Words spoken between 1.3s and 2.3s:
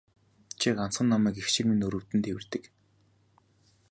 эх шиг минь өрөвдөн